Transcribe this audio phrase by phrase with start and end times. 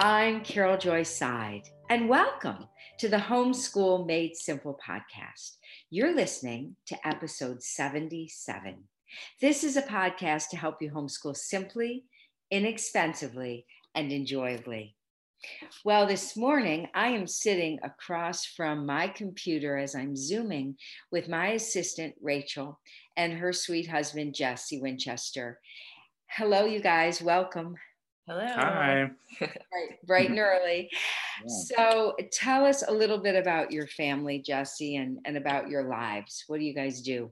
[0.00, 2.68] I'm Carol Joy Seid, and welcome
[3.00, 5.56] to the Homeschool Made Simple podcast.
[5.90, 8.76] You're listening to episode 77.
[9.40, 12.04] This is a podcast to help you homeschool simply,
[12.52, 13.66] inexpensively,
[13.96, 14.94] and enjoyably.
[15.84, 20.76] Well, this morning I am sitting across from my computer as I'm Zooming
[21.10, 22.78] with my assistant, Rachel,
[23.16, 25.58] and her sweet husband, Jesse Winchester.
[26.28, 27.20] Hello, you guys.
[27.20, 27.74] Welcome.
[28.28, 28.44] Hello.
[28.46, 29.10] Hi.
[29.40, 30.90] Right, bright and early.
[31.40, 31.76] Yeah.
[31.76, 36.42] So tell us a little bit about your family, Jesse, and, and about your lives.
[36.48, 37.30] What do you guys do?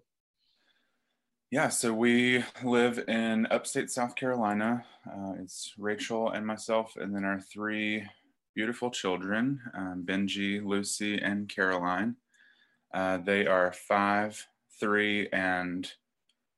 [1.51, 4.84] Yeah, so we live in upstate South Carolina.
[5.04, 8.06] Uh, it's Rachel and myself, and then our three
[8.54, 12.15] beautiful children um, Benji, Lucy, and Caroline.
[12.95, 14.46] Uh, they are five,
[14.78, 15.90] three, and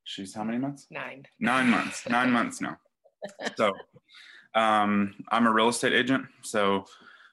[0.05, 0.87] she's how many months?
[0.91, 1.25] Nine.
[1.41, 2.07] Nine months.
[2.07, 2.77] Nine months now.
[3.57, 3.73] So
[4.55, 6.27] um, I'm a real estate agent.
[6.43, 6.87] So,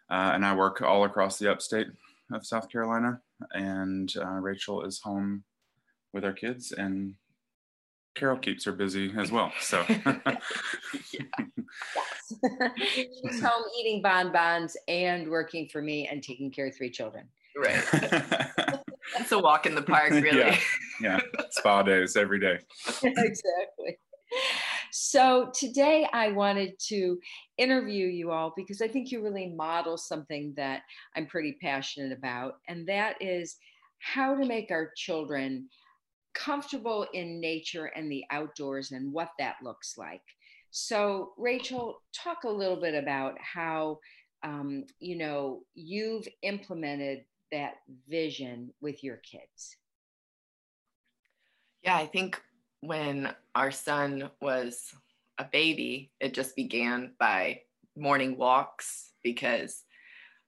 [0.09, 1.87] uh, and I work all across the upstate
[2.31, 3.21] of South Carolina.
[3.51, 5.43] And uh, Rachel is home
[6.13, 7.15] with our kids, and
[8.15, 9.51] Carol keeps her busy as well.
[9.59, 9.83] So,
[12.87, 17.27] She's home eating bonbons and working for me and taking care of three children.
[17.57, 17.83] Right.
[19.19, 20.39] It's a walk in the park, really.
[20.39, 20.57] Yeah.
[21.01, 21.19] yeah,
[21.51, 22.59] spa days every day.
[23.03, 23.97] exactly.
[24.97, 27.19] So today I wanted to
[27.57, 30.83] interview you all because I think you really model something that
[31.17, 33.57] I'm pretty passionate about, and that is
[33.99, 35.67] how to make our children
[36.33, 40.21] comfortable in nature and the outdoors and what that looks like.
[40.71, 43.99] So, Rachel, talk a little bit about how
[44.43, 47.73] um, you know you've implemented that
[48.07, 49.75] vision with your kids.
[51.83, 52.41] Yeah, I think
[52.87, 54.93] when our son was
[55.37, 57.61] a baby, it just began by
[57.97, 59.83] morning walks because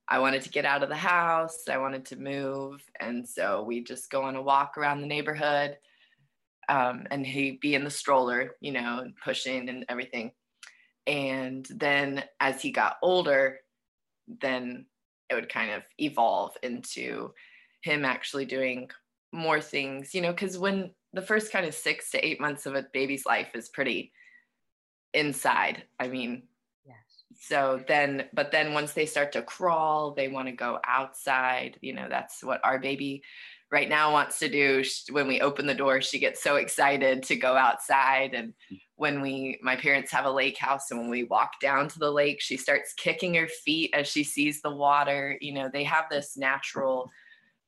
[0.08, 2.82] I wanted to get out of the house, I wanted to move.
[2.98, 5.76] And so we just go on a walk around the neighborhood.
[6.70, 10.32] Um, and he'd be in the stroller, you know, and pushing and everything.
[11.06, 13.58] And then as he got older,
[14.40, 14.86] then
[15.30, 17.32] it would kind of evolve into
[17.82, 18.90] him actually doing
[19.32, 22.74] more things, you know, because when the first kind of six to eight months of
[22.74, 24.12] a baby's life is pretty
[25.14, 25.84] inside.
[25.98, 26.44] I mean,
[26.84, 26.96] Yes.
[27.38, 31.78] so then, but then once they start to crawl, they want to go outside.
[31.80, 33.22] You know, that's what our baby
[33.70, 34.82] right now wants to do.
[34.82, 38.32] Sh- When we open the door, she gets so excited to go outside.
[38.34, 38.54] And
[38.96, 42.10] when we, my parents have a lake house, and when we walk down to the
[42.10, 45.36] lake, she starts kicking her feet as she sees the water.
[45.40, 47.10] You know, they have this natural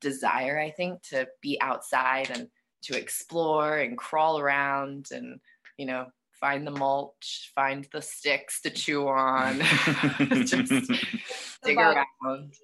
[0.01, 2.49] desire, I think, to be outside and
[2.83, 5.41] to explore and crawl around and,
[5.77, 6.07] you know,
[6.41, 9.61] find the mulch, find the sticks to chew on,
[10.45, 10.73] just
[11.63, 12.55] dig around.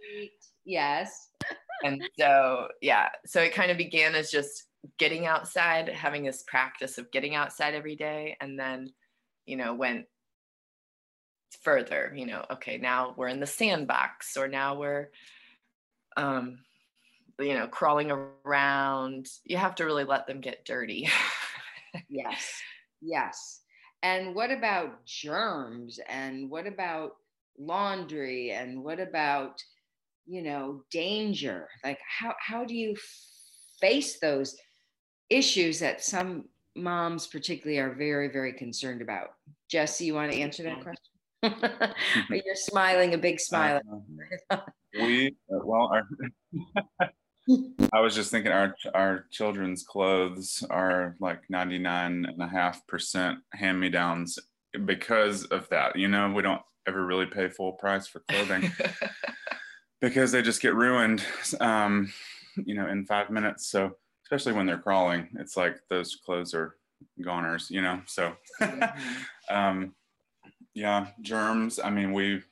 [0.65, 1.29] Yes.
[1.85, 4.65] And so, yeah, so it kind of began as just
[4.99, 8.37] getting outside, having this practice of getting outside every day.
[8.41, 8.93] And then,
[9.45, 10.07] you know, went
[11.63, 15.11] further, you know, okay, now we're in the sandbox or now we're,
[16.17, 16.61] um,
[17.39, 18.11] you know, crawling
[18.45, 19.27] around.
[19.45, 21.09] You have to really let them get dirty.
[22.09, 22.61] Yes.
[23.03, 23.61] Yes.
[24.03, 26.01] And what about germs?
[26.09, 27.13] And what about
[27.59, 28.53] laundry?
[28.53, 29.63] And what about,
[30.27, 31.69] you know, danger?
[31.85, 32.97] Like how how do you
[33.81, 34.57] face those
[35.29, 39.35] issues that some moms particularly are very, very concerned about?
[39.71, 41.95] Jesse, you want to answer that question?
[42.31, 43.81] You're smiling, a big smile.
[44.51, 44.59] Uh,
[44.95, 46.09] we uh, well, our,
[47.93, 53.39] I was just thinking our our children's clothes are like 99 and a half percent
[53.53, 54.39] hand me downs
[54.85, 55.97] because of that.
[55.97, 58.71] You know, we don't ever really pay full price for clothing
[60.01, 61.25] because they just get ruined,
[61.61, 62.13] um,
[62.57, 63.69] you know, in five minutes.
[63.69, 66.77] So especially when they're crawling, it's like those clothes are
[67.23, 68.01] goners, you know.
[68.07, 68.35] So
[69.51, 69.95] um,
[70.75, 71.79] yeah, germs.
[71.83, 72.43] I mean, we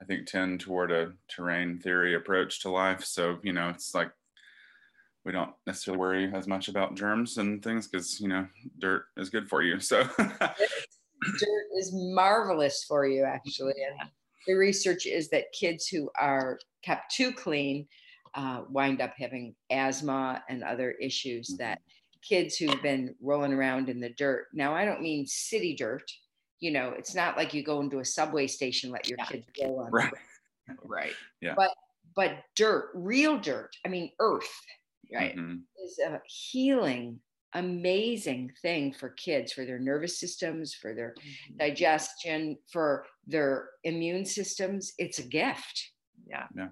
[0.00, 3.04] I think tend toward a terrain theory approach to life.
[3.04, 4.12] So, you know, it's like
[5.24, 8.46] we don't necessarily worry as much about germs and things because, you know,
[8.78, 9.80] dirt is good for you.
[9.80, 10.08] So,
[11.38, 14.08] dirt is marvelous for you actually and
[14.46, 17.86] the research is that kids who are kept too clean
[18.34, 21.58] uh, wind up having asthma and other issues Mhm.
[21.58, 21.80] that
[22.22, 26.08] kids who've been rolling around in the dirt now i don't mean city dirt
[26.60, 29.24] you know it's not like you go into a subway station let your Yeah.
[29.26, 30.12] kids go on right.
[30.82, 31.12] right.
[31.40, 31.54] Yeah.
[31.56, 31.70] But
[32.16, 34.50] but dirt real dirt i mean earth
[35.12, 35.36] Right.
[35.36, 35.62] Mhm.
[35.82, 37.20] is a healing
[37.54, 41.56] amazing thing for kids for their nervous systems for their Mhm.
[41.58, 45.92] digestion for their immune systems it's a gift
[46.26, 46.68] yeah Yeah.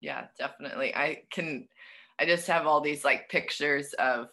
[0.00, 1.68] yeah definitely i can
[2.20, 4.28] i just have all these like pictures of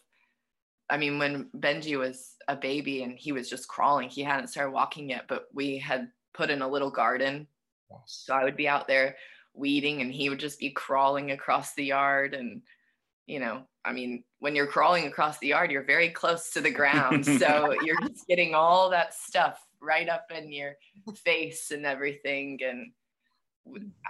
[0.89, 4.71] i mean when benji was a baby and he was just crawling he hadn't started
[4.71, 7.47] walking yet but we had put in a little garden.
[8.05, 9.15] So i would be out there
[9.53, 12.33] weeding and he would just be crawling across the yard.
[12.33, 12.61] And
[13.27, 16.71] you know i mean when you're crawling across the yard you're very close to the
[16.71, 17.25] ground.
[17.25, 20.73] So you're just getting all that stuff right up in your
[21.23, 22.59] face and everything.
[22.63, 22.91] And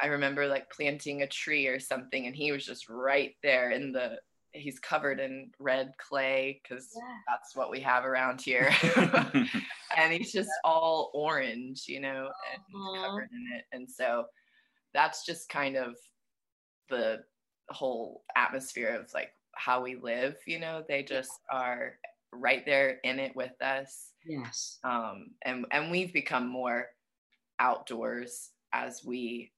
[0.02, 3.92] I remember like planting a tree or something and he was just right there in
[3.92, 4.20] the
[4.54, 6.90] he's covered in red clay because
[7.28, 8.72] that's what we have around here.
[9.98, 13.06] And he's just all orange you know and Aw.
[13.06, 13.66] covered in it.
[13.72, 14.26] And so
[14.94, 15.96] that's just kind of
[16.90, 17.24] the
[17.70, 20.84] whole atmosphere of like how we live you know?
[20.88, 21.96] They just are
[22.32, 24.12] right there in it with us.
[24.26, 24.78] Yes.
[24.84, 26.86] Um and and we've become more
[27.60, 29.52] outdoors as we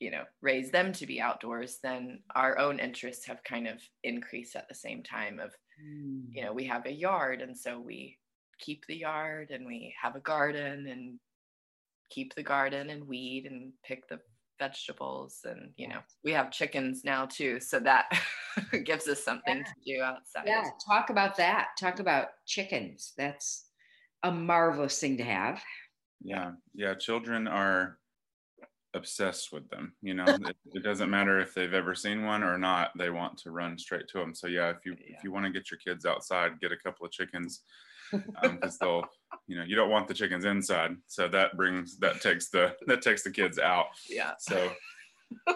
[0.00, 4.56] you know raise them to be outdoors then our own interests have kind of increased
[4.56, 5.52] at the same time of
[5.82, 6.24] Mm.
[6.30, 8.18] you know we have a yard and so we
[8.58, 11.18] keep the yard and we have a garden and
[12.10, 14.20] keep the garden and weed and pick the
[14.58, 18.04] vegetables and you know we have chickens now too so that
[18.84, 20.42] gives us something to do outside.
[20.44, 23.64] Yeah talk about that talk about chickens that's
[24.22, 25.62] a marvelous thing to have.
[26.20, 27.96] Yeah yeah children are
[28.94, 30.24] obsessed with them you know?
[30.26, 33.78] It, it doesn't matter if they've ever seen one or not they want to run
[33.78, 35.16] straight to them so yeah if you Yeah.
[35.16, 37.62] if you want to get your kids outside get a couple of chickens
[38.42, 39.04] because they'll
[39.46, 40.96] you know you don't want the chickens inside.
[41.06, 43.86] So that brings that takes the that takes the kids out.
[44.08, 44.32] Yeah.
[44.38, 44.72] So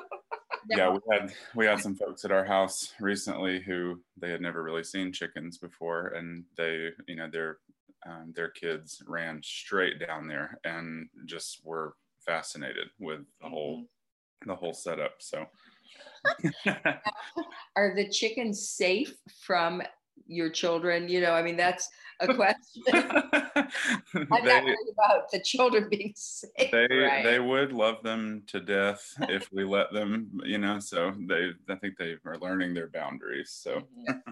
[0.70, 0.90] yeah.
[0.90, 4.84] we had we had some folks at our house recently who they had never really
[4.84, 7.58] seen chickens before and they you know their
[8.06, 13.84] um, their kids ran straight down there and just were fascinated with the whole
[14.44, 14.50] Mm-hmm.
[14.50, 15.46] the whole setup so.
[17.76, 19.82] Are the chickens safe from
[20.26, 21.08] your children?
[21.08, 21.88] You know i mean that's
[22.20, 22.82] a question.
[22.92, 27.24] I'm not worried about the children being safe they Right.
[27.24, 31.74] they would love them to death if we let them you know so they i
[31.76, 33.82] think they are learning their boundaries so.
[34.08, 34.22] Mhm.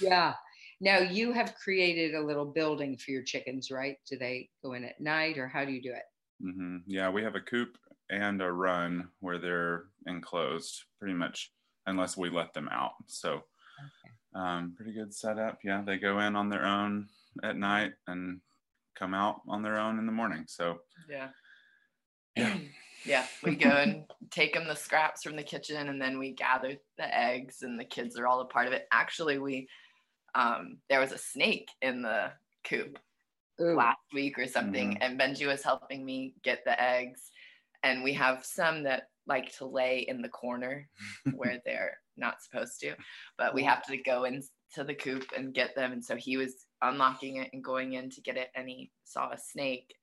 [0.00, 0.34] yeah.
[0.80, 3.96] Now you have created a little building for your chickens right?
[4.08, 6.02] Do they go in at night or how do you do it
[6.40, 7.78] hmm Yeah, we have a coop
[8.10, 11.52] and a run where they're enclosed pretty much
[11.86, 12.92] unless we let them out.
[13.06, 13.42] So,
[14.34, 15.58] um, pretty good setup.
[15.64, 17.08] Yeah, they go in on their own
[17.42, 18.40] at night and
[18.96, 20.44] come out on their own in the morning.
[20.46, 21.28] So, yeah
[22.36, 22.58] yeah.
[23.04, 26.74] yeah we go and take them the scraps from the kitchen and then we gather
[26.96, 29.68] the eggs and the kids are all a part of it actually we
[30.34, 32.30] um there was a snake in the
[32.64, 32.98] coop
[33.60, 33.74] Ooh.
[33.74, 35.02] last week or something mm-hmm.
[35.02, 37.30] and benji was helping me get the eggs
[37.82, 40.88] and we have some that like to lay in the corner
[41.34, 42.94] where they're not supposed to
[43.36, 44.48] but we have to go into
[44.86, 48.20] the coop and get them and so he was unlocking it and going in to
[48.20, 49.94] get it and he saw a snake.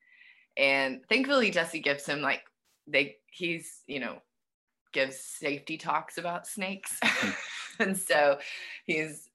[0.57, 2.41] And thankfully jesse gives him like
[2.87, 4.17] they he's you know
[4.93, 6.99] gives safety talks about snakes.
[7.79, 8.37] And so
[8.85, 9.29] he's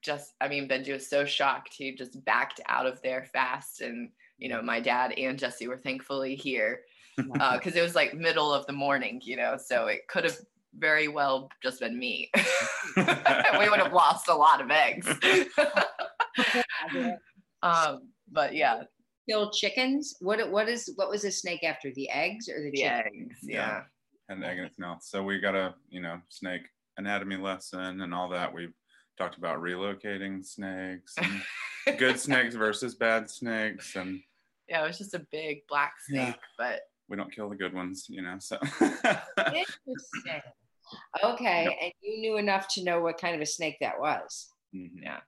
[0.00, 3.80] just i mean benji was so shocked he just backed out of there fast.
[3.80, 6.80] And you know my dad and jesse were thankfully here
[7.16, 10.38] because it was like middle of the morning you know so it could have
[10.78, 12.30] very well just been me.
[12.96, 15.08] We would have lost a lot of eggs.
[17.64, 18.82] Um but yeah.
[19.28, 20.16] Kill chickens?
[20.18, 21.92] What what is what was the snake after?
[21.94, 23.82] The eggs or the the eggs yeah.
[24.28, 24.98] had an egg in its mouth.
[25.02, 26.62] So we got a you know snake
[26.96, 28.52] anatomy lesson and all that.
[28.52, 28.70] We
[29.18, 31.42] talked about relocating snakes, and
[31.98, 34.20] good snakes versus bad snakes, and
[34.68, 36.26] yeah it was just a big black Yeah.
[36.26, 38.36] snake but we don't kill the good ones, you know.
[38.38, 38.58] So
[39.38, 40.40] Interesting.
[41.22, 41.76] Okay, Yep.
[41.82, 44.48] and you knew enough to know what kind of a snake that was.
[44.74, 44.90] Mhm.
[45.02, 45.20] yeah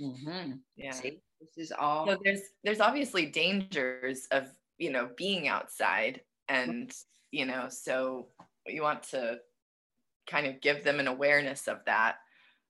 [0.00, 0.52] Mm-hmm.
[0.76, 2.06] yeah See, this is all.
[2.06, 4.46] so there's there's obviously dangers of
[4.78, 6.90] you know being outside and
[7.30, 8.28] you know so
[8.66, 9.38] you want to
[10.26, 12.16] kind of give them an awareness of that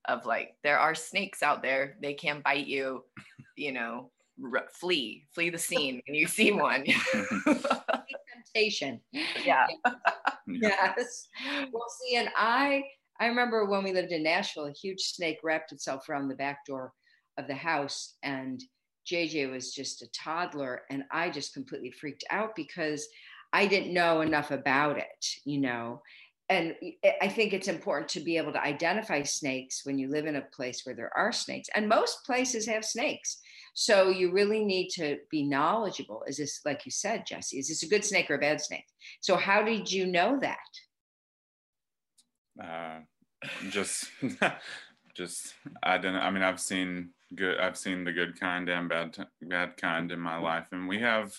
[0.06, 3.04] of like there are snakes out there they can bite you
[3.56, 4.10] you know
[4.42, 6.84] r- flee flee the scene when you see one
[8.54, 9.00] temptation.
[9.44, 9.66] yeah
[10.46, 11.28] Yes.
[11.72, 12.82] Well, see, and I
[13.20, 16.64] I remember when we lived in Nashville, a huge snake wrapped itself around the back
[16.66, 16.92] door
[17.38, 18.62] of the house, and
[19.10, 23.06] JJ was just a toddler, and I just completely freaked out because
[23.52, 26.02] I didn't know enough about it, you know.
[26.50, 26.74] And
[27.22, 30.40] I think it's important to be able to identify snakes when you live in a
[30.40, 31.68] place where there are snakes.
[31.76, 33.40] And most places have snakes.
[33.72, 36.24] So you really need to be knowledgeable.
[36.26, 38.86] Is this, like you said, Jesse, is this a good snake or a bad snake?
[39.20, 40.58] So how did you know that?
[42.60, 42.98] Uh,
[43.70, 44.06] just,
[45.14, 45.54] just,
[45.84, 49.76] I didn't, I mean, I've seen good, I've seen the good kind and bad, bad
[49.76, 50.66] kind in my life.
[50.72, 51.32] And we have,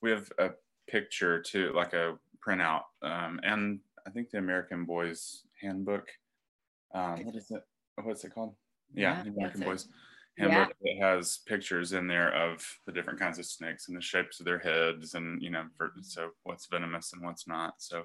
[0.00, 0.52] we have a
[0.88, 2.84] picture too, like a printout.
[3.02, 6.06] Um, and I think the American Boys Handbook.
[6.94, 7.62] Um, what is it?
[8.02, 8.54] What's it called?
[8.94, 9.88] Yeah, yeah American Boys
[10.38, 10.72] Handbook.
[10.80, 10.92] Yeah.
[10.92, 14.46] It has pictures in there of the different kinds of snakes and the shapes of
[14.46, 17.74] their heads, and you know, for, so what's venomous and what's not.
[17.78, 18.04] So.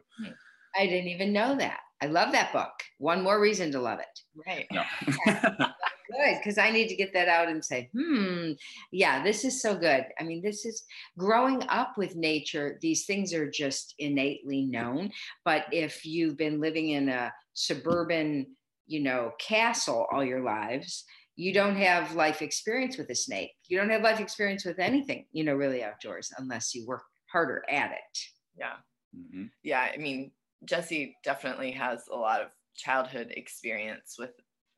[0.74, 1.82] I didn't even know that.
[2.02, 2.72] I love that book.
[2.98, 4.20] One more reason to love it.
[4.48, 4.66] Right.
[4.72, 4.84] No.
[6.12, 8.52] good because I need to get that out and say, hmm,
[8.92, 10.06] yeah, this is so good.
[10.20, 10.84] I mean, this is
[11.18, 15.12] growing up with nature, these things are just innately known.
[15.46, 18.48] But if you've been living in a suburban,
[18.88, 23.52] you know, castle all your lives, you don't have life experience with a snake.
[23.68, 27.64] You don't have life experience with anything, you know, really outdoors unless you work harder
[27.70, 28.20] at it.
[28.58, 28.74] Yeah.
[29.18, 29.46] Mm-hmm.
[29.64, 29.88] Yeah.
[29.94, 30.32] I mean,
[30.66, 34.32] Jesse definitely has a lot of childhood experience with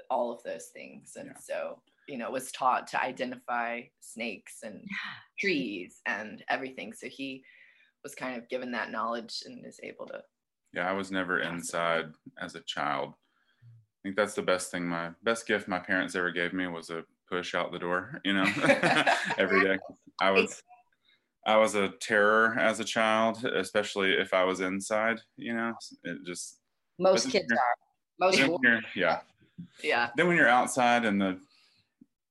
[0.09, 1.13] all of those things.
[1.15, 1.39] And yeah.
[1.39, 5.13] so, you know, was taught to identify snakes and yeah.
[5.39, 6.93] trees and everything.
[6.93, 7.43] So he
[8.03, 10.21] was kind of given that knowledge and is able to.
[10.73, 12.05] Yeah, I was never inside
[12.39, 13.13] as a child.
[13.13, 14.85] I think that's the best thing.
[14.87, 18.33] My best gift my parents ever gave me was a push out the door, you
[18.33, 18.43] know,
[19.37, 19.79] every day.
[20.19, 20.61] I was
[21.45, 25.73] I was a terror as a child, especially if I was inside, you know.
[26.03, 26.59] It just
[26.99, 27.75] most kids are.
[28.19, 29.19] Most yeah yeah
[30.15, 31.39] then when you're outside and the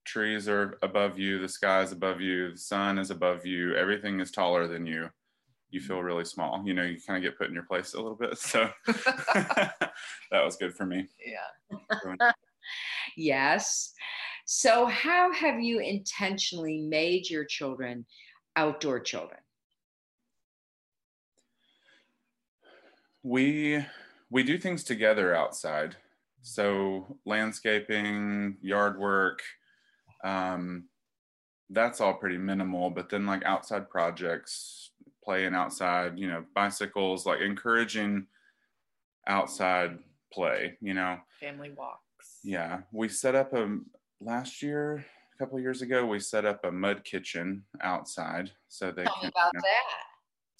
[0.05, 4.19] trees are above you the sky is above you the sun is above you everything
[4.19, 5.09] is taller than you
[5.73, 6.07] you feel mm-hmm.
[6.07, 6.63] really small.
[6.65, 9.91] You know you kind of get put in your place a little bit so that
[10.31, 11.09] was good for me.
[11.27, 12.31] Yeah.
[13.17, 13.93] Yes.
[14.47, 18.07] So how have you intentionally made your children
[18.57, 19.41] outdoor children?
[23.23, 23.85] We
[24.31, 25.97] we do things together outside
[26.43, 29.43] so landscaping, yard work,
[30.25, 30.85] um,
[31.71, 32.91] that's all pretty minimal.
[32.91, 34.91] But then like outside projects,
[35.25, 38.27] playing outside, you know, bicycles, like encouraging
[39.27, 39.99] outside
[40.33, 41.19] play, you know.
[41.41, 42.41] Family walks.
[42.45, 42.81] Yeah.
[42.93, 43.79] We set up a
[44.21, 49.05] last year, a couple years ago, we set up a mud kitchen outside so they
[49.05, 50.12] Tell can, about you know, that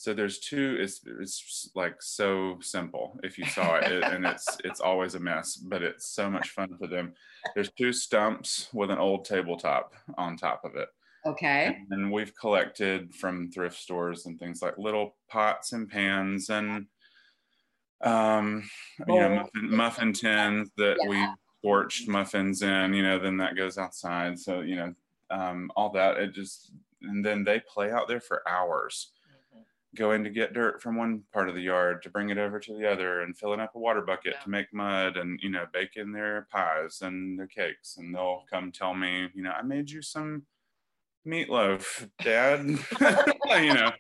[0.03, 4.81] so there's two it's it's like so simple if you saw it and it's it's
[4.89, 7.13] always a mess but it's so much fun for them.
[7.55, 10.89] There's two stumps with an old tabletop on top of it.
[11.25, 11.79] Okay.
[11.91, 16.87] And we've collected from thrift stores and things like little pots and pans and
[18.03, 18.69] um
[19.07, 21.09] you know muffin, muffin tins that yeah.
[21.09, 21.29] we
[21.65, 24.37] torched muffins in you know then that goes outside.
[24.37, 24.95] So you know
[25.31, 29.13] um all that it just and then they play out there for hours
[29.95, 32.75] going to get dirt from one part of the yard to bring it over to
[32.75, 34.41] the other and filling up a water bucket yeah.
[34.41, 37.97] to make mud and you know baking their pies and their cakes.
[37.99, 40.45] And they'll come tell me you know i made you some
[41.27, 42.79] meatloaf dad.
[43.53, 43.93] You know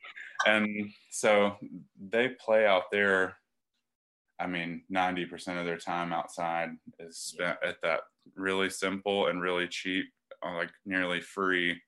[0.46, 1.56] and so
[2.00, 3.36] they play out there
[4.40, 8.00] i mean 90% of their time outside is spent at that
[8.34, 10.06] really simple and really cheap
[10.42, 11.78] uh, like nearly free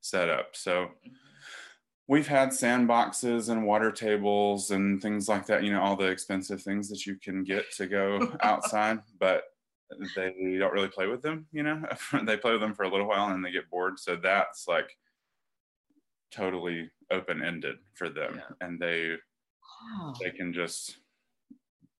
[0.00, 0.48] setup.
[0.54, 1.27] So mm-hmm
[2.08, 6.60] we've had sandboxes and water tables and things like that you know all the expensive
[6.60, 9.44] things that you can get to go outside but
[10.16, 11.80] they don't really play with them you know
[12.24, 14.96] they play with them for a little while and they get bored so that's like
[16.32, 18.66] totally open-ended for them yeah.
[18.66, 19.12] and they
[19.96, 20.12] wow.
[20.22, 20.98] they can just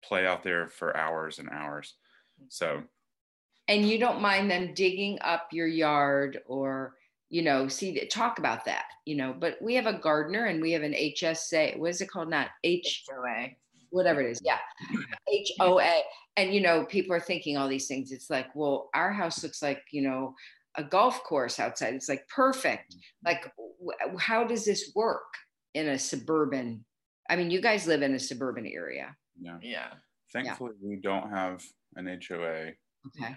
[0.03, 1.95] play out there for hours and hours
[2.49, 2.83] so
[3.69, 6.95] and you don't mind them digging up your yard or
[7.31, 10.73] you know, see, talk about that, you know, but we have a gardener and we
[10.73, 11.79] have an HSA.
[11.79, 12.31] What is it called?
[12.31, 13.49] Not H HOA,
[13.91, 14.41] whatever it is.
[14.43, 14.59] Yeah.
[15.61, 16.03] HOA.
[16.37, 18.13] And, you know, people are thinking all these things.
[18.13, 20.35] It's like, well, our house looks like, you know,
[20.77, 21.95] a golf course outside.
[21.95, 22.95] It's like perfect.
[22.95, 23.27] Mm-hmm.
[23.27, 25.27] Like, w- how does this work
[25.75, 26.85] in a suburban?
[27.29, 29.15] I mean, you guys live in a suburban area.
[29.39, 29.59] Yeah.
[29.61, 29.89] Yeah.
[30.33, 30.89] Thankfully, yeah.
[30.89, 31.63] we don't have
[31.97, 32.73] an HOA.
[33.07, 33.37] Okay.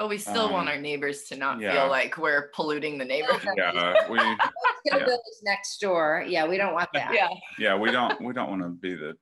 [0.00, 1.74] But we still um, want our neighbors to not yeah.
[1.74, 3.52] feel like we're polluting the neighborhood.
[3.54, 4.16] Yeah, we.
[4.86, 5.06] yeah.
[5.42, 6.24] next door.
[6.26, 7.12] Yeah, we don't want that.
[7.12, 7.28] yeah.
[7.58, 8.18] Yeah, we don't.
[8.18, 9.12] We don't want to be the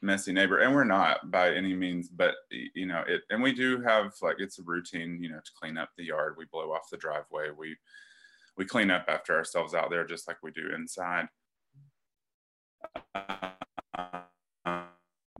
[0.00, 2.08] messy neighbor, and we're not by any means.
[2.08, 5.20] But you know, it, and we do have like it's a routine.
[5.20, 6.36] You know, to clean up the yard.
[6.38, 7.48] We blow off the driveway.
[7.58, 7.76] We
[8.56, 11.26] we clean up after ourselves out there, just like we do inside.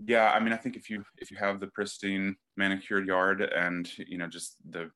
[0.05, 3.91] Yeah, I mean, I think if you if you have the pristine manicured yard and
[3.99, 4.91] you know just the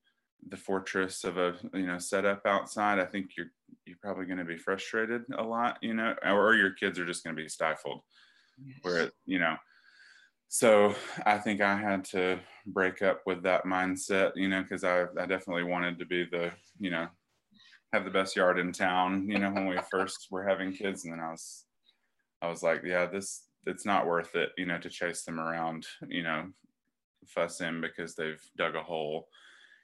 [0.49, 3.51] the fortress of a you know setup outside, I think you're
[3.85, 7.23] you're probably going to be frustrated a lot, you know, or your kids are just
[7.23, 8.01] going to be stifled.
[8.57, 8.77] Yes.
[8.81, 9.57] Where you know,
[10.47, 10.95] so
[11.25, 15.25] I think I had to break up with that mindset, you know, because I I
[15.25, 17.09] definitely wanted to be the you know
[17.93, 21.13] have the best yard in town, you know, when we first were having kids, and
[21.13, 21.65] then I was
[22.41, 25.85] I was like, yeah, this it's not worth it, you know, to chase them around,
[26.07, 26.45] you know,
[27.27, 29.27] fussing because they've dug a hole,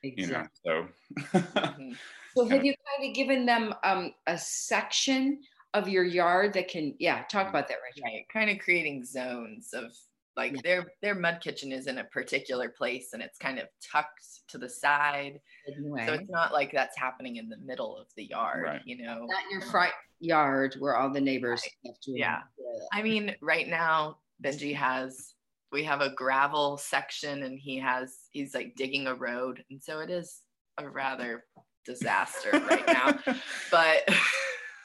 [0.04, 0.24] exactly.
[0.66, 0.88] you know.
[1.32, 1.92] So, mm-hmm.
[2.36, 5.40] so have you kind of given them um, a section
[5.74, 8.04] of your yard that can, yeah, talk about that, right?
[8.04, 9.96] Right, kind of creating zones of
[10.38, 10.62] like yeah.
[10.64, 14.58] their their mud kitchen is in a particular place and it's kind of tucked to
[14.58, 15.40] the side.
[15.68, 16.06] Anyway.
[16.08, 18.82] So it's not like that's happening in the middle of the yard, right.
[18.86, 19.26] you know.
[19.26, 21.92] Not your front yard where all the neighbors right.
[21.92, 22.12] have to.
[22.18, 22.40] Yeah.
[22.94, 25.34] I mean, right now Benji has
[25.72, 30.00] we have a gravel section and he has he's like digging a road and so
[30.00, 30.42] it is
[30.78, 31.46] a rather
[31.86, 33.20] disaster right now.
[33.72, 34.08] But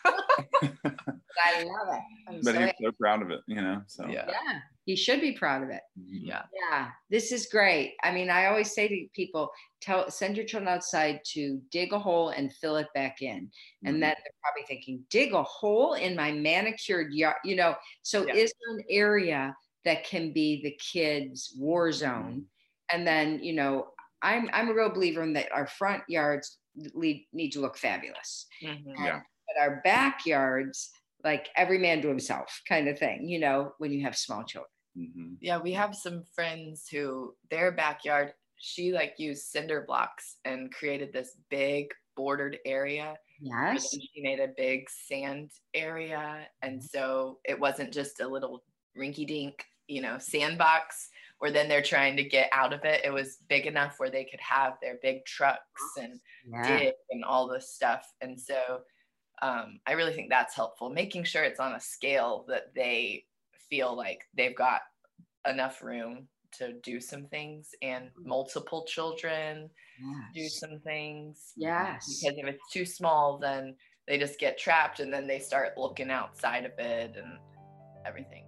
[1.44, 2.02] I love it.
[2.28, 3.82] I'm but so he's so proud of it, you know.
[3.86, 4.26] So yeah.
[4.28, 5.82] yeah, he should be proud of it.
[5.98, 6.26] Mm-hmm.
[6.26, 6.88] Yeah, yeah.
[7.10, 7.94] This is great.
[8.02, 11.98] I mean, I always say to people, tell send your children outside to dig a
[11.98, 13.88] hole and fill it back in, mm-hmm.
[13.88, 17.74] and that they're probably thinking, dig a hole in my manicured yard, you know.
[18.02, 18.34] So yeah.
[18.34, 22.96] is there an area that can be the kids' war zone, mm-hmm.
[22.96, 23.88] and then you know,
[24.22, 26.58] I'm I'm a real believer in that our front yards
[26.94, 28.46] need to look fabulous.
[28.62, 29.04] Mm-hmm.
[29.04, 29.20] Yeah
[29.54, 30.90] but our backyards,
[31.22, 34.68] like every man to himself kind of thing, you know, when you have small children.
[34.96, 35.34] Mm-hmm.
[35.40, 41.12] Yeah, we have some friends who their backyard, she like used cinder blocks and created
[41.12, 43.16] this big bordered area.
[43.40, 43.90] Yes.
[43.90, 46.46] She made a big sand area.
[46.62, 46.86] And mm-hmm.
[46.86, 48.62] so it wasn't just a little
[48.96, 51.08] rinky dink, you know, sandbox
[51.38, 53.04] where then they're trying to get out of it.
[53.04, 55.60] It was big enough where they could have their big trucks
[55.98, 56.78] and yeah.
[56.78, 58.06] dig and all this stuff.
[58.20, 58.80] And so
[59.44, 60.88] um, I really think that's helpful.
[60.88, 63.24] Making sure it's on a scale that they
[63.68, 64.80] feel like they've got
[65.46, 68.24] enough room to do some things and mm.
[68.24, 69.68] multiple children
[70.00, 70.30] yes.
[70.34, 71.52] do some things.
[71.58, 72.20] Yes.
[72.22, 73.76] Because if it's too small, then
[74.08, 77.38] they just get trapped and then they start looking outside of it and
[78.06, 78.46] everything.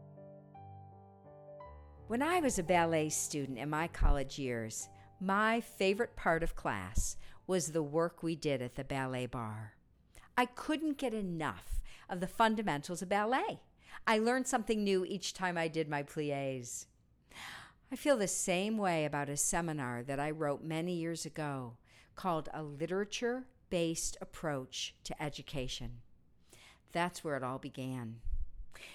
[2.07, 4.89] When I was a ballet student in my college years,
[5.21, 9.76] my favorite part of class was the work we did at the ballet barre.
[10.37, 13.61] I couldn't get enough of the fundamentals of ballet.
[14.07, 16.87] I learned something new each time I did my plies.
[17.91, 21.75] I feel the same way about a seminar that I wrote many years ago
[22.17, 26.01] called A Literature Based Approach to Education.
[26.93, 28.17] That's where it all began.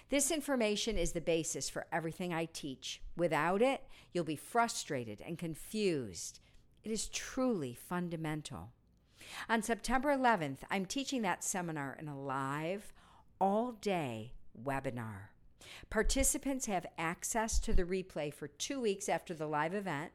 [0.09, 3.01] This information is the basis for everything I teach.
[3.15, 6.39] Without it, you'll be frustrated and confused.
[6.83, 8.73] It is truly fundamental.
[9.49, 12.93] On September 11th, I'm teaching that seminar in a live,
[13.39, 15.29] all day webinar.
[15.89, 20.11] Participants have access to the replay for two weeks after the live event,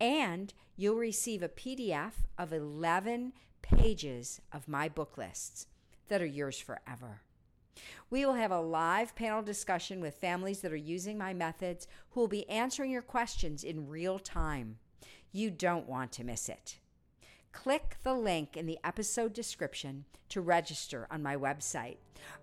[0.00, 5.66] and you'll receive a PDF of 11 pages of my book lists
[6.08, 7.22] that are yours forever.
[8.10, 12.20] We will have a live panel discussion with families that are using my methods who
[12.20, 14.78] will be answering your questions in real time.
[15.32, 16.78] You don't want to miss it.
[17.52, 21.96] Click the link in the episode description to register on my website.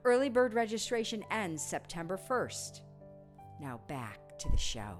[0.03, 2.81] Early bird registration ends September 1st.
[3.61, 4.99] Now back to the show.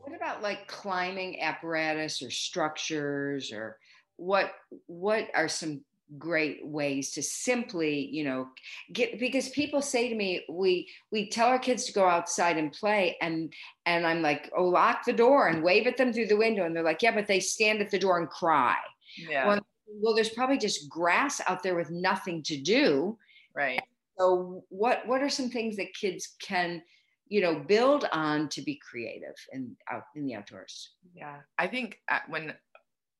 [0.00, 3.78] What about like climbing apparatus or structures or
[4.16, 4.52] what
[4.86, 5.82] what are some
[6.18, 8.46] great ways to simply you know
[8.92, 12.72] get because people say to me we we tell our kids to go outside and
[12.72, 13.52] play and
[13.86, 16.64] and i'm like oh lock the door and wave at them through the window.
[16.64, 18.76] And they're like yeah but they stand at the door and cry.
[19.16, 19.46] Yeah.
[19.46, 23.18] Well, well there's probably just grass out there with nothing to do.
[23.54, 23.80] Right.
[24.18, 26.82] So what what are some things that kids can
[27.28, 30.92] you know build on to be creative and out in the outdoors?
[31.14, 31.36] Yeah.
[31.58, 32.54] I think uh, when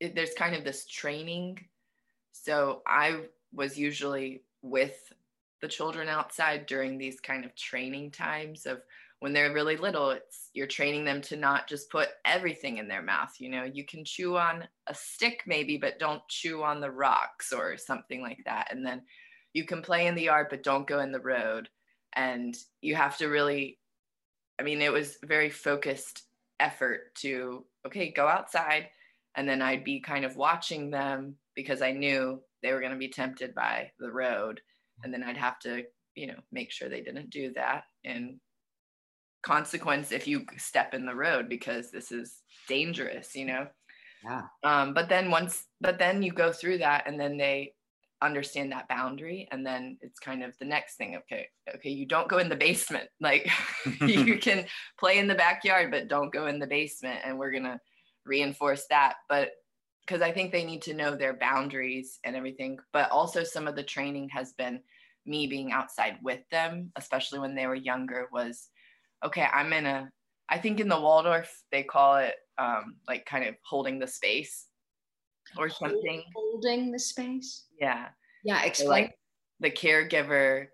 [0.01, 1.59] it, there's kind of this training
[2.45, 3.23] so I
[3.53, 5.13] was usually with
[5.61, 8.83] the children outside during these kind of training times of
[9.21, 13.01] when they're really little it's you're training them to not just put everything in their
[13.01, 16.91] mouth you know you can chew on a stick maybe but don't chew on the
[16.91, 18.69] rocks or something like that.
[18.71, 19.03] And then
[19.53, 21.69] you can play in the yard but don't go in the road.
[22.15, 23.79] And you have to really
[24.59, 26.25] i mean it was very focused
[26.61, 28.89] effort to okay go outside.
[29.35, 32.99] And then i'd be kind of watching them because I knew they were going to
[32.99, 34.61] be tempted by the road.
[35.03, 38.39] And then I'd have to, you know, make sure they didn't do that and
[39.43, 43.67] consequence if you step in the road because this is dangerous, you know?
[44.25, 44.43] Yeah.
[44.65, 47.73] Um, but then once, but then you go through that and then they
[48.23, 49.47] understand that boundary.
[49.53, 51.17] And then it's kind of the next thing.
[51.17, 51.47] Okay.
[51.75, 51.91] Okay.
[51.91, 53.09] You don't go in the basement.
[53.21, 53.49] Like
[54.01, 54.67] you can
[54.99, 57.21] play in the backyard, but don't go in the basement.
[57.25, 57.81] And we're going to
[58.25, 59.15] reinforce that.
[59.29, 59.51] But
[60.07, 62.79] because I think they need to know their boundaries and everything.
[62.93, 64.81] But also, some of the training has been
[65.27, 68.69] me being outside with them, especially when they were younger, was
[69.25, 70.09] okay, I'm in a,
[70.49, 74.67] I think in the Waldorf, they call it um, like kind of holding the space
[75.59, 76.23] or something.
[76.35, 77.65] Holding the space?
[77.81, 78.07] Yeah.
[78.45, 78.61] Yeah.
[78.61, 78.89] So, Explain.
[78.89, 79.19] like
[79.61, 80.67] the caregiver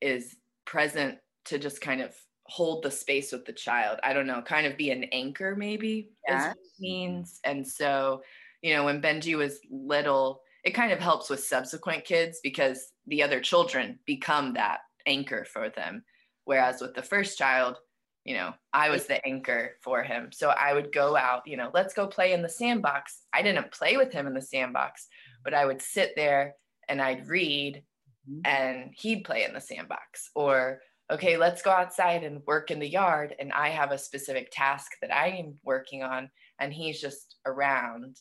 [0.00, 2.14] is present to just kind of
[2.46, 4.00] hold the space with the child.
[4.02, 6.54] I don't know, kind of be an anchor maybe Yeah.
[6.78, 7.40] means.
[7.44, 8.22] And so,
[8.62, 13.22] you know, when Benji was little, it kind of helps with subsequent kids because the
[13.22, 16.04] other children become that anchor for them.
[16.44, 17.78] Whereas with the first child,
[18.24, 20.30] you know, I was the anchor for him.
[20.32, 23.22] So I would go out, you know, let's go play in the sandbox.
[23.32, 25.08] I didn't play with him in the sandbox,
[25.42, 26.54] but I would sit there
[26.88, 27.84] and I'd read
[28.28, 28.42] Mhm.
[28.44, 30.30] and he'd play in the sandbox.
[30.36, 33.34] Or, okay, let's go outside and work in the yard.
[33.38, 38.16] And I have a specific task that I am working on, and he's just around.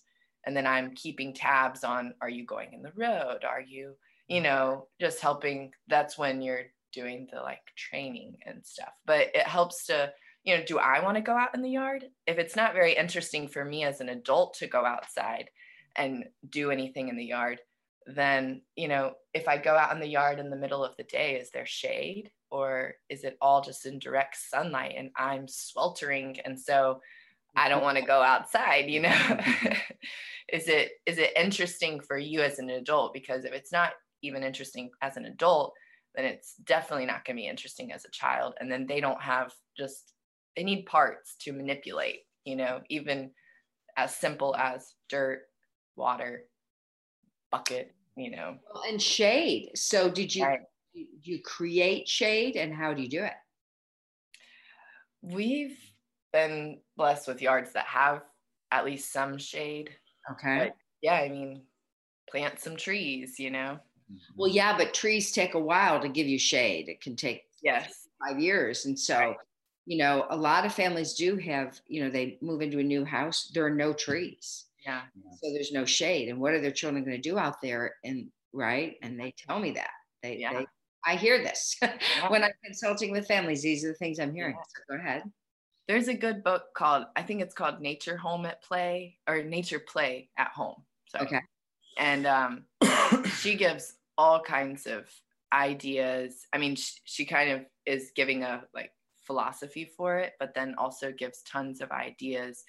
[0.46, 3.44] And then I'm keeping tabs on are you going in the road?
[3.48, 3.94] Are you,
[4.28, 4.44] you mm.
[4.44, 5.72] know, just helping?
[5.88, 8.94] That's when you're doing the like training and stuff.
[9.06, 10.12] But it helps to,
[10.44, 12.06] you know, do I want to go out in the yard?
[12.28, 15.50] If it's not very interesting for me as an adult to go outside
[15.96, 17.60] and do anything in the yard,
[18.08, 21.04] then, you know, if I go out in the yard in the middle of the
[21.04, 26.40] day, is there shade or is it all just in direct sunlight and I'm sweltering?
[26.44, 27.02] And so
[27.56, 29.10] I don't want to go outside, you know?
[30.52, 33.14] is it is it interesting for you as an adult?
[33.14, 35.74] Because if it's not even interesting as an adult,
[36.16, 38.54] then it's definitely not going to be interesting as a child.
[38.60, 40.14] And then they don't have just
[40.56, 43.32] they need parts to manipulate, you know, even
[43.96, 45.44] as simple as dirt,
[45.96, 46.44] water,
[47.52, 48.58] bucket, you know.
[48.88, 49.72] And shade.
[49.76, 50.62] So did you Right.
[50.94, 53.34] do you create shade and how do you do it?
[55.22, 55.78] We've
[56.34, 58.24] been blessed with yards that have
[58.72, 59.96] at least some shade.
[60.32, 60.58] Okay.
[60.58, 61.64] But yeah, I mean,
[62.30, 63.80] plant some trees, you know?
[64.36, 66.90] Well, yeah, but trees take a while to give you shade.
[66.90, 68.08] It can take Yes.
[68.26, 68.86] five years.
[68.86, 69.38] And so, Right.
[69.86, 73.06] you know, a lot of families do have, you know, they move into a new
[73.06, 74.66] house, there are no trees.
[74.86, 75.02] Yeah.
[75.42, 76.30] So there's no shade.
[76.30, 77.96] And what are their children going to do out there?
[78.04, 78.96] And right.
[79.02, 79.92] And they tell me that.
[80.24, 80.54] They, Yeah.
[80.54, 80.66] they
[81.06, 81.76] I hear this
[82.28, 83.64] when I'm consulting with families.
[83.64, 84.56] These are the things I'm hearing.
[84.56, 84.64] Yeah.
[84.90, 85.24] So go ahead.
[85.88, 89.80] There's a good book called, I think it's called Nature Home at Play or Nature
[89.80, 90.84] Play at Home.
[91.08, 91.42] So, Okay.
[91.98, 92.66] and um,
[93.40, 95.10] she gives all kinds of
[95.52, 96.46] ideas.
[96.54, 98.92] I mean, she, she kind of is giving a like
[99.26, 102.64] philosophy for it, but then also gives tons of ideas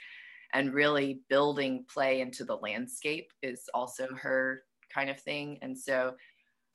[0.52, 4.62] and really building play into the landscape is also her
[4.92, 5.58] kind of thing.
[5.62, 6.14] And so,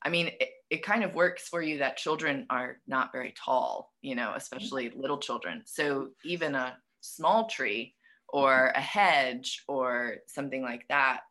[0.04, 3.94] I mean, it, it kind of works for you that children are not very tall,
[4.02, 5.62] you know, especially little children.
[5.66, 7.96] So even a small tree
[8.30, 8.80] or mm-hmm.
[8.80, 11.22] a hedge or something like that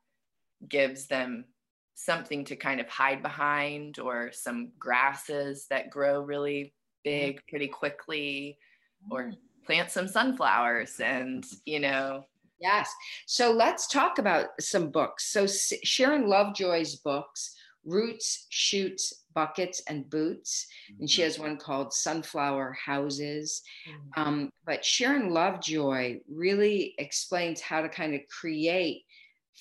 [0.68, 1.44] gives them
[1.94, 6.74] something to kind of hide behind or some grasses that grow really
[7.06, 7.26] mm-hmm.
[7.26, 8.58] big pretty quickly
[9.10, 9.36] or mm.
[9.64, 12.24] plant some sunflowers and you know
[12.60, 12.90] Yes.
[13.26, 15.30] So let's talk about some books.
[15.32, 20.66] So Sharon Lovejoy's books, Roots, Shoots, Buckets, and Boots.
[20.98, 23.62] And she has one called Sunflower Houses.
[24.16, 29.02] Um, but Sharon Lovejoy really explains how to kind of create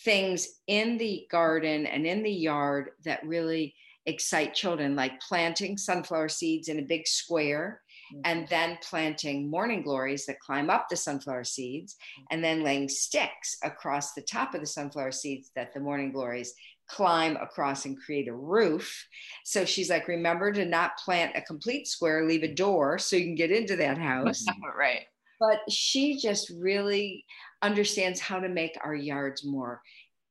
[0.04, 6.30] things in the garden and in the yard that really excite children, like planting sunflower
[6.30, 7.82] seeds in a big square
[8.14, 8.22] Mm-hmm.
[8.26, 12.26] and then planting morning glories that climb up the sunflower seeds mm-hmm.
[12.32, 16.54] and then laying sticks across the top of the sunflower seeds that the morning glories
[16.88, 19.08] climb across and create a roof.
[19.44, 23.24] So she's like, remember to not plant a complete square, leave a door so you
[23.24, 24.46] can get into that house.
[24.78, 25.06] right
[25.40, 27.26] but she just really
[27.62, 29.82] understands how to make our yards more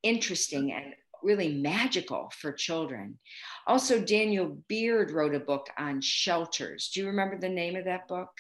[0.03, 3.19] interesting and really magical for children.
[3.67, 6.91] Also, Daniel Beard wrote a book on shelters.
[6.93, 8.31] Do you remember the name of that book?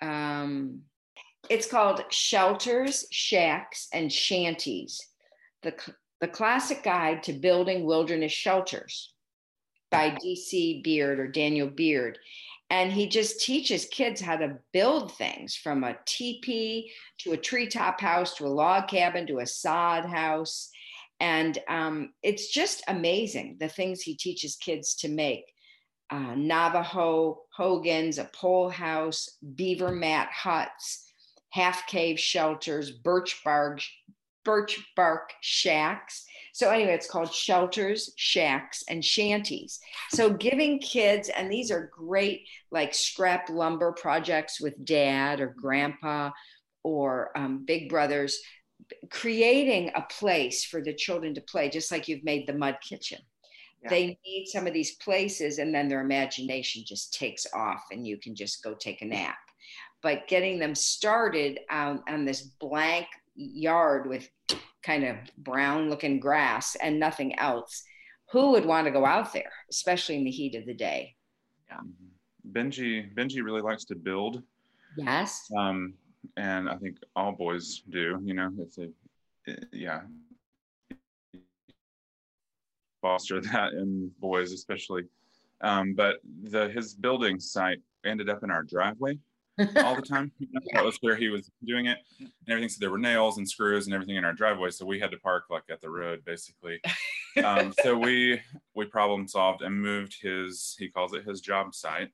[0.00, 0.82] Um,
[1.50, 5.00] it's called Shelters, Shacks, and Shanties
[5.62, 5.74] the,
[6.20, 9.14] the Classic Guide to Building Wilderness Shelters
[9.90, 12.18] by DC Beard or Daniel Beard.
[12.70, 18.00] And he just teaches kids how to build things from a teepee to a treetop
[18.00, 20.70] house to a log cabin to a sod house.
[21.22, 25.44] And um, it's just amazing the things he teaches kids to make.
[26.12, 31.10] uh, Navajo hogans, a pole house, beaver mat huts,
[31.50, 33.80] half cave shelters, birch bark,
[34.44, 36.26] birch bark shacks.
[36.52, 39.80] So anyway, it's called shelters, shacks, and shanties.
[40.10, 46.30] So giving kids, and these are great like scrap lumber projects with dad or grandpa
[46.84, 48.38] or um, big brothers,
[49.10, 53.18] creating a place for the children to play, just like you've made the mud kitchen.
[53.82, 53.90] Yeah.
[53.90, 58.18] They need some of these places, and then their imagination just takes off, and you
[58.18, 59.36] can just go take a nap.
[60.02, 64.28] But getting them started on, on this blank yard with
[64.82, 67.82] kind of brown looking grass and nothing else,
[68.30, 71.14] who would want to go out there, especially in the heat of the day?
[71.70, 71.80] Yeah.
[72.50, 74.42] Benji Benji really likes to build.
[74.96, 75.48] Yes.
[75.56, 75.94] Um,
[76.36, 78.18] and I think all boys do.
[78.22, 78.88] You know, it's a
[79.46, 80.02] it, yeah,
[83.00, 85.04] foster that in boys especially.
[85.60, 89.18] Um, but the his building site ended up in our driveway
[89.76, 90.32] all the time.
[90.38, 90.60] You know?
[90.72, 92.68] That was where he was doing it and everything.
[92.68, 94.70] So there were nails and screws and everything in our driveway.
[94.70, 96.80] So we had to park like at the road basically.
[97.44, 98.40] um, so we
[98.74, 102.10] we problem solved and moved his he calls it his job site.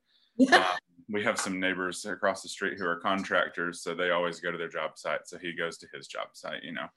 [0.51, 0.63] Um,
[1.11, 4.57] we have some neighbors across the street who are contractors, so they always go to
[4.57, 5.27] their job site.
[5.27, 6.87] So he goes to his job site, you know.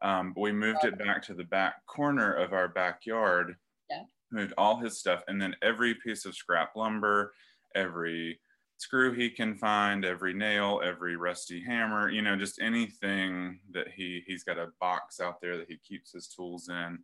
[0.00, 3.56] Um, but we moved it back to the back corner of our backyard.
[3.90, 4.02] Yeah.
[4.30, 7.32] Moved all his stuff, and then every piece of scrap lumber,
[7.74, 8.40] every
[8.76, 14.22] screw he can find, every nail, every rusty hammer, you know, just anything that he
[14.26, 16.98] he's got a box out there that he keeps his tools in.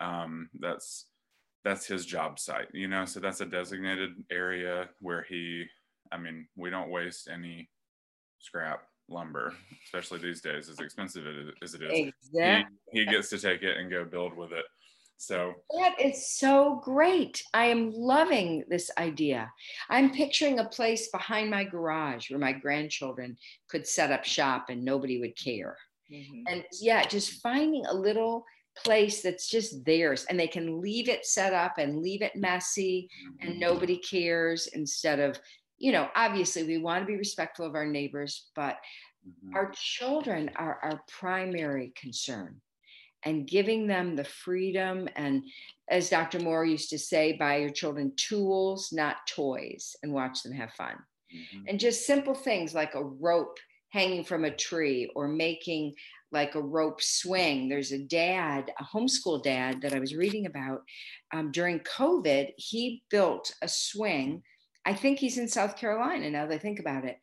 [0.00, 1.06] Um, that's
[1.64, 3.04] that's his job site, you know.
[3.04, 5.66] So that's a designated area where he,
[6.12, 7.68] I mean, we don't waste any
[8.38, 11.24] scrap lumber, especially these days, as expensive
[11.62, 12.12] as it is.
[12.22, 12.76] Exactly.
[12.92, 14.64] He, he gets to take it and go build with it.
[15.20, 17.42] So that is so great.
[17.52, 19.50] I am loving this idea.
[19.90, 23.36] I'm picturing a place behind my garage where my grandchildren
[23.68, 25.76] could set up shop and nobody would care.
[26.12, 26.42] Mm-hmm.
[26.46, 28.44] And yeah, just finding a little
[28.84, 33.08] place that's just theirs and they can leave it set up and leave it messy
[33.40, 33.60] and mm-hmm.
[33.60, 35.36] nobody cares instead of,
[35.78, 38.76] you know, obviously we want to be respectful of our neighbors, but
[39.26, 39.54] mm-hmm.
[39.54, 42.60] our children are our primary concern
[43.24, 45.42] and giving them the freedom and
[45.90, 50.52] as dr moore used to say buy your children tools not toys and watch them
[50.52, 50.94] have fun
[51.34, 51.64] mm-hmm.
[51.68, 53.58] and just simple things like a rope
[53.90, 55.94] hanging from a tree or making
[56.30, 60.82] like a rope swing there's a dad a homeschool dad that i was reading about
[61.32, 64.42] um, during covid he built a swing
[64.88, 67.18] i think he's in south carolina now that i think about it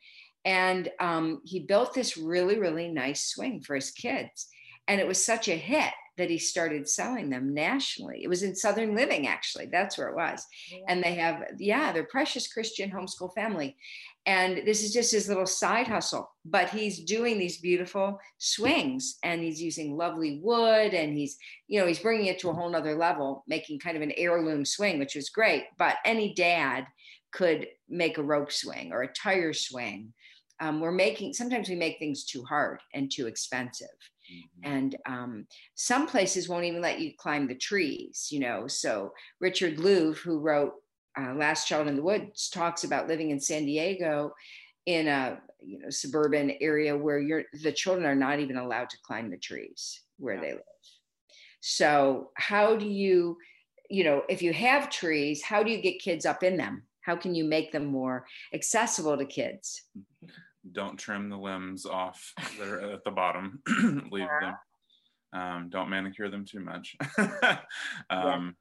[0.46, 4.48] and um, he built this really really nice swing for his kids
[4.88, 8.22] and it was such a hit that he started selling them nationally.
[8.24, 9.66] It was in Southern Living, actually.
[9.66, 10.46] That's where it was.
[10.72, 10.80] Yeah.
[10.88, 13.76] And they have, yeah, they're precious Christian homeschool family.
[14.26, 19.42] And this is just his little side hustle, but he's doing these beautiful swings and
[19.42, 22.96] he's using lovely wood and he's, you know, he's bringing it to a whole nother
[22.96, 25.66] level, making kind of an heirloom swing, which was great.
[25.78, 26.88] But any dad
[27.36, 30.14] could make a rope swing or a tire swing.
[30.60, 33.88] Um, we're making, sometimes we make things too hard and too expensive
[34.32, 34.74] Mm-hmm.
[34.74, 38.68] And um, some places won't even let you climb the trees, you know.
[38.68, 40.74] So Richard Louv, who wrote
[41.20, 44.34] uh, Last Child in the Woods, talks about living in San Diego
[44.86, 48.98] in a you know suburban area where you're the children are not even allowed to
[49.04, 50.42] climb the trees where yeah.
[50.42, 50.62] they live.
[51.62, 53.38] So how do you,
[53.90, 56.84] you know, if you have trees, how do you get kids up in them?
[57.06, 59.84] How can you make them more accessible to kids?
[60.72, 63.62] don't trim the limbs off that are at the bottom.
[64.12, 64.54] Leave them.
[65.34, 66.96] Um, don't manicure them too much.
[68.10, 68.56] um,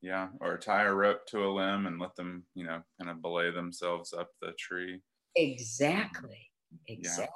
[0.00, 0.28] yeah.
[0.28, 3.20] yeah, or tie a rope to a limb and let them, you know, kind of
[3.20, 5.00] belay themselves up the tree.
[5.34, 6.50] Exactly.
[6.86, 7.26] Exactly.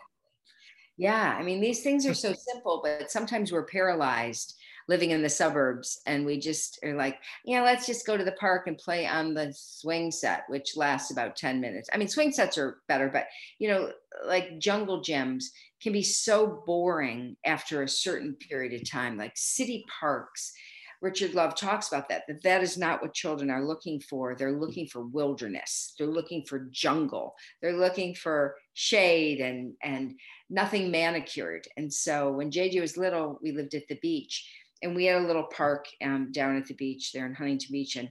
[0.97, 1.33] Yeah.
[1.33, 1.37] yeah.
[1.39, 4.55] I mean, these things are so simple, but sometimes we're paralyzed
[4.89, 8.33] living in the suburbs and we just are like yeah let's just go to the
[8.33, 12.33] park and play on the swing set which lasts about 10 minutes i mean swing
[12.33, 13.27] sets are better but
[13.59, 13.91] you know
[14.27, 15.45] like jungle gyms
[15.81, 20.53] can be so boring after a certain period of time like city parks
[21.01, 24.35] Richard Louv talks about that, that that is not what children are looking for.
[24.35, 25.95] They're looking for wilderness.
[25.97, 27.37] They're looking for jungle.
[27.63, 30.19] They're looking for shade and, and
[30.51, 31.69] nothing manicured.
[31.77, 34.51] And so when JJ was little, we lived at the beach
[34.83, 37.97] and we had a little park um, down at the beach there in Huntington Beach,
[37.97, 38.11] and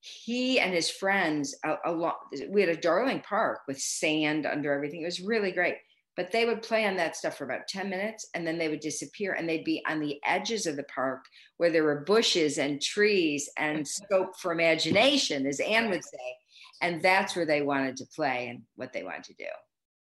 [0.00, 2.18] he and his friends a, a lot.
[2.48, 5.02] We had a darling park with sand under everything.
[5.02, 5.76] It was really great.
[6.16, 8.80] but they would play on that stuff for about 10 minutes and then they would
[8.80, 11.24] disappear and they'd be on the edges of the park
[11.58, 16.36] where there were bushes and trees and scope for imagination, as Anne would say.
[16.80, 19.44] And that's where they wanted to play and what they wanted to do.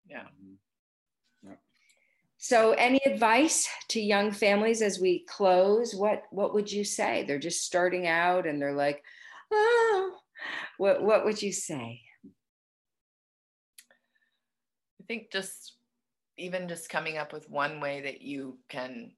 [0.09, 0.23] Yeah.
[2.43, 5.95] So, any advice to young families as we close?
[5.95, 7.23] What what would you say?
[7.23, 9.01] They're just starting out and they're like,
[9.49, 10.17] oh,
[10.77, 12.01] what what would you say?
[14.99, 15.77] I think just
[16.37, 19.13] even just coming up with one way that you can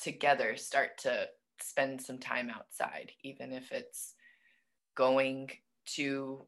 [0.00, 1.26] together start to
[1.60, 4.14] spend some time outside, even if it's
[4.94, 5.50] going
[5.96, 6.46] to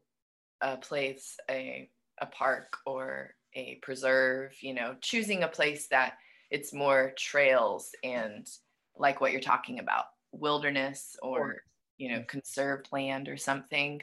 [0.61, 1.89] a place, a,
[2.21, 6.13] a park or a preserve, you know, choosing a place that
[6.49, 8.47] it's more trails and
[8.95, 11.63] like what you're talking about, wilderness or,
[11.97, 14.01] you know, conserved land or something.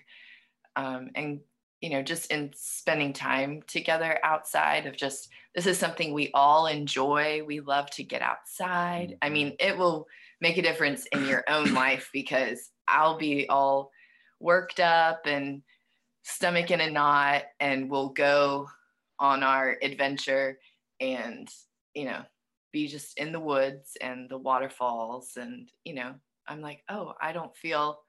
[0.77, 1.41] Um, and
[1.81, 6.67] you know, just in spending time together outside of just this is something we all
[6.67, 7.43] enjoy.
[7.47, 9.19] We love to get outside.
[9.21, 9.69] I mean, mm-hmm.
[9.69, 10.07] it will
[10.41, 13.91] make a difference in your own life because I'll be all
[14.41, 15.63] worked up and
[16.23, 18.69] stomach in a knot and we'll go
[19.19, 20.59] on our adventure
[21.01, 21.49] and,
[21.95, 22.23] you know,
[22.73, 26.15] be just in the woods and the waterfalls and, you know,
[26.47, 28.01] I'm like, "Oh, I don't feel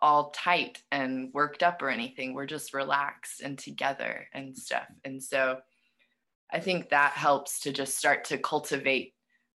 [0.00, 2.34] all tight and worked up or anything.
[2.34, 4.86] We're just relaxed and together and stuff.
[5.04, 5.60] And so
[6.52, 9.14] I think that helps to just start to cultivate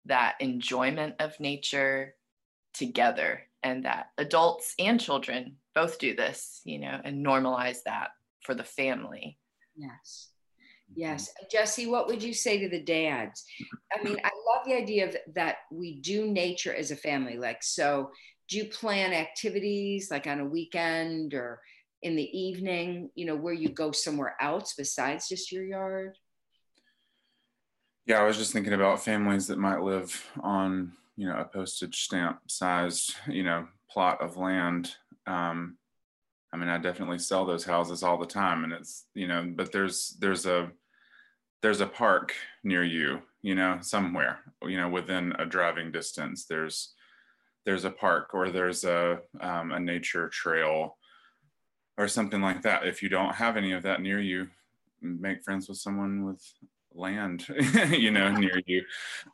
[0.06, 2.16] that enjoyment of nature
[2.74, 8.10] together and that adults and children both do this, you know, and normalize that
[8.42, 9.38] for the family.
[9.76, 10.29] Yes.
[10.96, 11.30] Yes.
[11.50, 13.44] Jesse, what would you say to the dads?
[13.96, 17.38] I mean, I love the idea of that we do nature as a family.
[17.38, 18.10] Like, so
[18.50, 21.60] do you plan activities like on a weekend or
[22.02, 26.16] in the evening you know where you go somewhere else besides just your yard
[28.06, 32.02] yeah i was just thinking about families that might live on you know a postage
[32.02, 34.94] stamp sized you know plot of land
[35.26, 35.76] um,
[36.52, 39.70] i mean i definitely sell those houses all the time and it's you know but
[39.70, 40.70] there's there's a
[41.62, 46.94] there's a park near you you know somewhere you know within a driving distance there's
[47.64, 50.96] there's a park or there's a um, a nature trail
[51.98, 52.86] or something like that.
[52.86, 54.48] If you don't have any of that near you,
[55.02, 56.42] make friends with someone with
[56.94, 57.46] land,
[57.90, 58.84] you know, near you.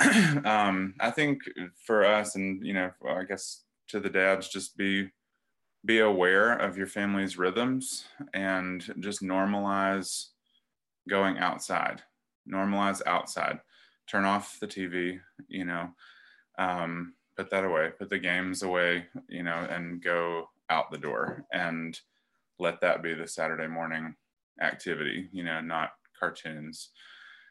[0.45, 1.43] um, I think
[1.85, 5.11] for us, and you know, I guess to the dads, just be
[5.85, 10.31] be aware of your family's rhythms and just normalize
[11.09, 12.03] going outside.
[12.51, 13.61] Normalize outside.
[14.07, 15.19] Turn off the TV.
[15.49, 15.91] You know.
[16.59, 21.45] Um, put that away, put the games away, you know, and go out the door
[21.53, 21.99] and
[22.59, 24.15] let that be the Saturday morning
[24.61, 26.91] activity, you know, not cartoons,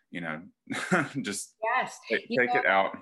[0.09, 0.41] you know,
[1.21, 1.99] just yes.
[2.09, 2.97] take, take know, it out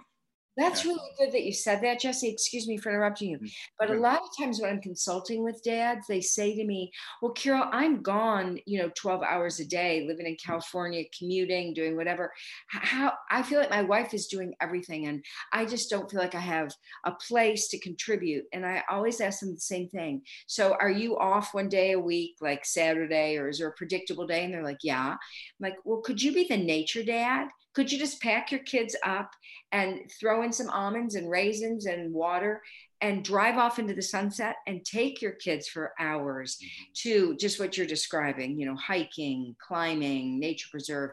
[0.56, 0.92] that's yeah.
[0.92, 2.30] really good that you said that, Jesse.
[2.30, 3.40] Excuse me for interrupting you.
[3.40, 6.92] Mm, but a lot of times when I'm consulting with dads, they say to me,
[7.22, 11.96] Well, Carol, I'm gone, you know, 12 hours a day, living in California, commuting, doing
[11.96, 12.32] whatever.
[12.68, 16.36] How I feel like my wife is doing everything and I just don't feel like
[16.36, 16.72] I have
[17.06, 18.46] a place to contribute.
[18.54, 20.22] And I always ask them the same thing.
[20.48, 24.28] So are you off one day a week, like Saturday, or is there a predictable
[24.28, 24.44] day?
[24.44, 25.14] And they're like, Yeah.
[25.14, 25.18] I'm
[25.60, 27.48] like, well, could you be the nature dad?
[27.74, 29.32] Could you just pack your kids up
[29.72, 32.62] and throw in some almonds and raisins and water
[33.04, 36.84] and drive off into the sunset and take your kids for hours mm-hmm.
[36.96, 41.12] to just what you're describing, you know, hiking, climbing, nature preserve,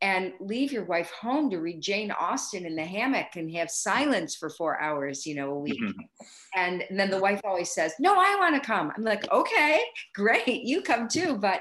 [0.00, 4.34] and leave your wife home to read Jane Austen in the hammock and have silence
[4.34, 5.80] for four hours, you know, a week.
[5.80, 6.00] Mm-hmm.
[6.56, 8.92] And, and then the wife always says, No, I want to come.
[8.96, 9.80] I'm like, Okay,
[10.14, 11.36] great, you come too.
[11.36, 11.60] But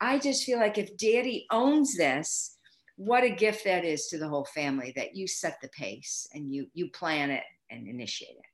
[0.00, 2.57] I just feel like if daddy owns this,
[2.98, 6.52] what a gift that is to the whole family that you set the pace and
[6.52, 8.44] you you plan it and initiate it.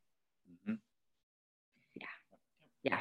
[0.53, 0.75] Mm-hmm.
[1.95, 2.07] yeah.
[2.83, 3.01] Yeah.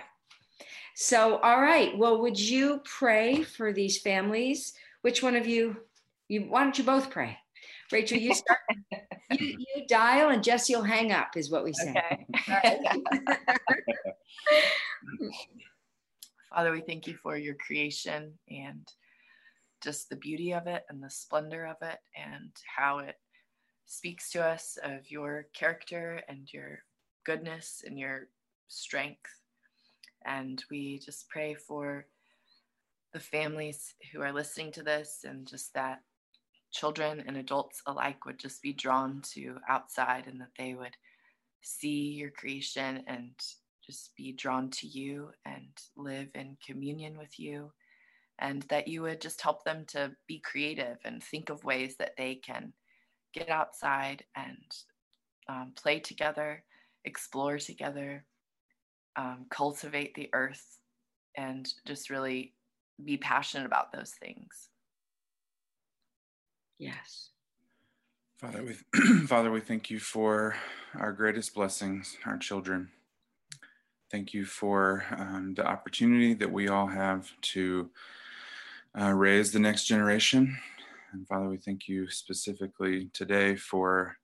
[0.96, 1.98] So all right.
[1.98, 4.74] Well would you pray for these families?
[5.02, 5.76] Which one of you
[6.30, 7.38] you why don't you both pray?
[7.92, 8.60] Rachel you start.
[9.32, 11.96] You, you, dial and jesse will hang up is what we say.
[12.50, 12.78] Okay.
[16.54, 18.88] father we thank you for your creation and
[19.84, 23.16] just the beauty of it and the splendor of it and how it
[23.86, 26.80] speaks to us of your character and your
[27.26, 28.28] goodness and your
[28.68, 29.30] strength.
[30.26, 32.06] And we just pray for
[33.14, 36.00] the families who are listening to this and just that
[36.72, 40.96] children and adults alike would just be drawn to outside and that they would
[41.62, 43.32] see your creation and
[43.86, 47.72] just be drawn to you and live in communion with you
[48.40, 52.16] and that you would just help them to be creative and think of ways that
[52.18, 52.74] they can
[53.34, 54.76] get outside and
[55.50, 56.64] um, play together,
[57.06, 58.26] explore together,
[59.16, 60.80] um, cultivate the earth,
[61.38, 62.54] and just really
[63.04, 64.70] be passionate about those things.
[66.80, 67.30] Yes.
[68.40, 68.74] Father, we
[69.28, 70.56] Father, we thank you for
[70.96, 72.90] our greatest blessings, our children.
[74.12, 77.90] Thank you for um, the opportunity that we all have to
[79.00, 80.58] uh, raise the next generation.
[81.12, 84.18] And Father, we thank you specifically today for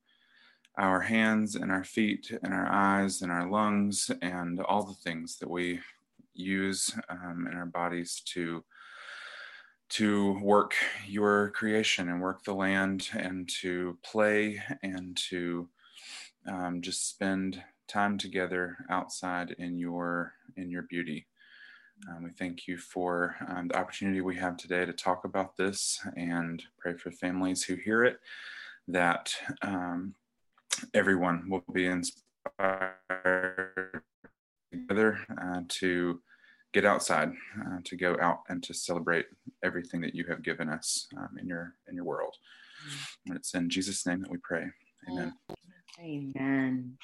[0.77, 5.37] our hands and our feet and our eyes and our lungs and all the things
[5.39, 5.79] that we
[6.33, 8.63] use um, in our bodies to
[9.89, 10.75] to work
[11.07, 15.67] your creation and work the land and to play and to
[16.47, 21.25] um, just spend time together outside in your in your beauty
[22.07, 25.99] um, we thank you for um, the opportunity we have today to talk about this
[26.15, 28.19] and pray for families who hear it
[28.87, 30.13] that um,
[30.93, 32.95] everyone will be inspired
[34.71, 36.21] together uh, to
[36.73, 37.31] get outside,
[37.65, 39.25] uh, to go out and to celebrate
[39.63, 42.35] everything that you have given us um, in your in your world.
[43.27, 44.65] And it's in Jesus' name that we pray.
[45.11, 45.33] Amen.
[45.99, 46.97] Amen.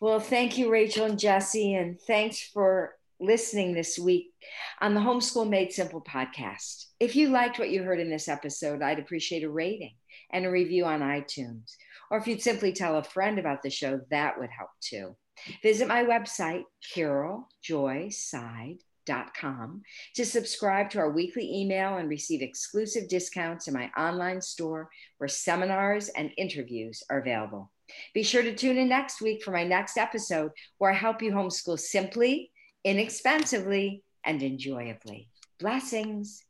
[0.00, 4.32] Well, thank you, Rachel and Jesse, and thanks for listening this week
[4.80, 6.86] on the Homeschool Made Simple podcast.
[6.98, 9.94] If you liked what you heard in this episode, I'd appreciate a rating
[10.32, 11.74] and a review on iTunes.
[12.10, 15.16] Or if you'd simply tell a friend about the show, that would help too.
[15.62, 16.64] Visit my website,
[16.94, 19.82] caroljoyseid.com,
[20.16, 25.28] to subscribe to our weekly email and receive exclusive discounts in my online store where
[25.28, 27.70] seminars and interviews are available.
[28.14, 31.32] Be sure to tune in next week for my next episode where I help you
[31.32, 32.49] homeschool simply,
[32.84, 35.28] inexpensively, and enjoyably.
[35.58, 36.42] Blessings.